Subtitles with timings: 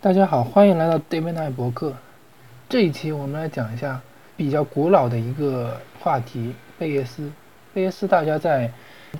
[0.00, 1.92] 大家好，欢迎来到 David Nye 博客。
[2.68, 4.00] 这一期我们来讲一下
[4.36, 7.28] 比较古老的一个话题——贝叶斯。
[7.74, 8.70] 贝叶斯大家在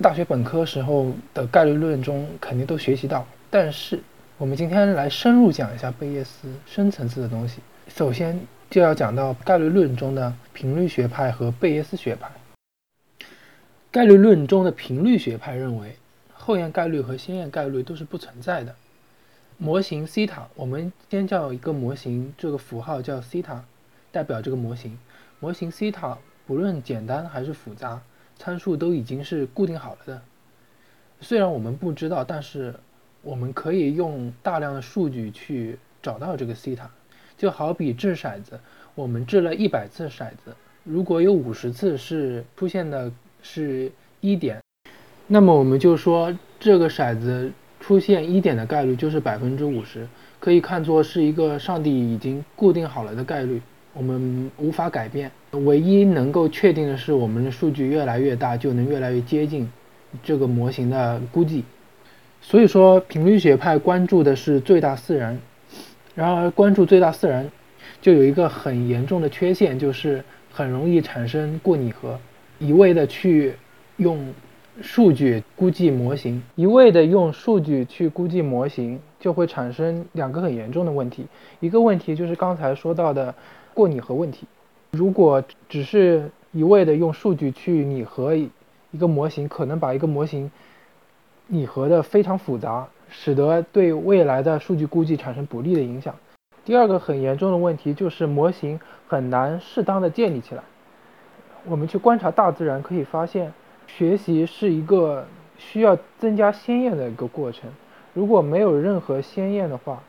[0.01, 4.01] 大学本科时候的概率论中肯定都学习到，但是
[4.37, 7.58] 我们今天来深入讲一下贝叶斯深层次的东西。
[7.88, 8.38] 首先
[8.71, 12.31] 就要讲到概率论中的频率学派和贝叶斯学派。
[13.90, 15.97] 概率论中的频率学派认为，
[16.33, 18.73] 后验概率和先验概率都是不存在的。
[19.61, 23.65] 模型西塔，我们先叫一个模型，这个符号叫西塔，
[24.12, 24.96] 代表这个模型。
[25.41, 28.01] 模型西塔不论简单还是复杂，
[28.37, 30.23] 参数都已经是固定好了的。
[31.20, 32.73] 虽然我们不知道，但是
[33.20, 36.88] 我们可以用大量的数据去找到这个西塔。
[37.37, 38.60] 就好比掷骰子，
[38.95, 40.54] 我们掷了一百次骰子，
[40.84, 43.10] 如果有五十次是出现的
[43.43, 43.90] 是
[44.20, 44.62] 一点，
[45.27, 47.51] 那么我们就说这个骰子。
[47.88, 50.06] 出现一点的概率就是百分之五十，
[50.38, 53.62] 可以看作是一个上帝已经固定好了的概率，
[53.95, 55.30] 我们无法改变。
[55.52, 59.66] 唯一能够确定的是，我们的数据越来越大，就能越来越接近
[60.23, 61.65] 这个模型的估计。
[62.43, 65.39] 所以说，频率学派关注的是最大自然。
[66.15, 67.51] 然而，关注最大自然
[68.03, 72.21] 就有一个很严重的缺陷，就是很容易产生过拟合，
[72.59, 73.55] 一味的去
[73.97, 74.23] 用。
[74.81, 81.27] 数据估计模型一味的用数据去估计模型，就会产生两个很严重的问题。
[81.59, 83.34] 一个问题就是刚才说到的
[83.75, 84.47] 过拟合问题。
[84.93, 88.49] 如果只是一味的用数据去拟合一
[88.99, 90.51] 个模型，可能把一个模型
[91.49, 96.15] 拟合的非常复杂，使得对未来的数据估计产生不利的影响。
[96.65, 100.62] 第二个很严重的问题就是模型很难适当的建立起来。
[101.65, 103.53] 我们去观察大自然，可以发现。
[103.89, 105.27] 学习是一个
[105.58, 107.69] 需要增加先验的一个过程。
[108.14, 110.00] 如果没有任何先验的话，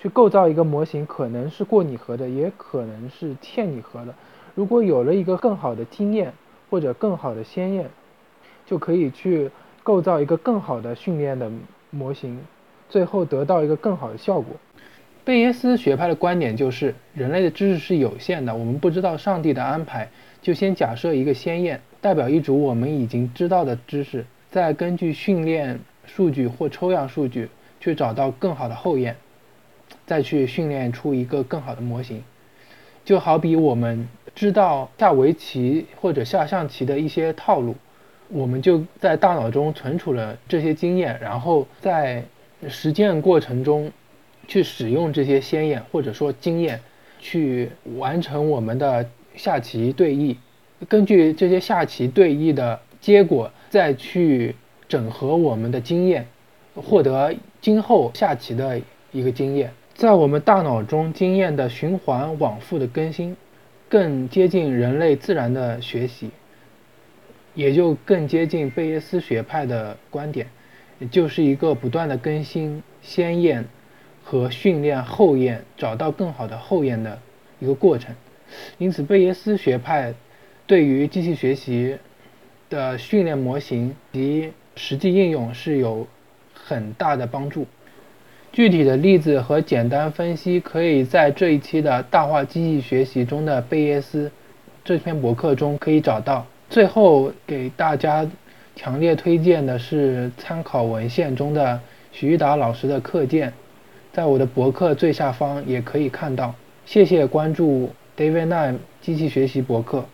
[0.00, 4.14] 去构造一个模型可能是过拟合的，也可能是欠拟合的。
[4.54, 6.32] 如果有了一个更好的经验
[6.70, 7.90] 或者更好的先验，
[8.64, 9.50] 就可以去
[9.82, 11.50] 构造一个更好的训练的
[11.90, 12.38] 模型，
[12.88, 14.56] 最后得到一个更好的效果。
[15.24, 20.08] 贝耶斯学派的观点就是，人类的知识是有限的，我们不知道上帝的安排，
[20.40, 21.80] 就先假设一个先验。
[22.00, 27.48] 代表一组我们已经知道的知识，再根据训练数据或抽样数据
[27.80, 29.16] 去找到更好的后验，
[30.06, 32.22] 再去训练出一个更好的模型。
[33.04, 37.74] 就好比我们知道下围棋或者下象棋的一些套路，
[38.28, 42.22] 我们就在大脑中存储了这些经验，然后在
[42.68, 43.90] 实践过程中
[44.46, 46.80] 去使用这些先验或者说经验，
[47.18, 50.36] 去完成我们的下棋对弈。
[50.86, 54.54] 根据这些下棋对弈的结果，再去
[54.88, 56.26] 整合我们的经验，
[56.76, 58.80] 获得今后下棋的
[59.10, 63.36] 一个经验，在我们大脑中经验的循环往复的更新，
[63.88, 66.30] 更接近人类自然的学习，
[67.54, 70.46] 也就更接近贝叶斯学派的观点，
[71.10, 73.64] 就是一个不断的更新先验
[74.22, 77.18] 和训练后验，找到更好的后验的
[77.58, 78.14] 一个过程。
[78.78, 80.14] 因此，贝叶斯学派。
[80.68, 81.96] 对于机器学习
[82.68, 86.06] 的训练模型及实际应用是有
[86.52, 87.66] 很大的帮助。
[88.52, 94.30] 具体的例子和简单分析可以在这一期的大话机器学习中的贝叶斯
[94.84, 96.46] 这篇博客中可以找到。
[96.68, 98.30] 最后给大家
[98.76, 101.80] 强烈推荐的是参考文献中的
[102.12, 103.50] 徐玉达老师的课件，
[104.12, 106.54] 在我的博客最下方也可以看到。
[106.84, 110.04] 谢谢关注 DavidNine 机器学习博客。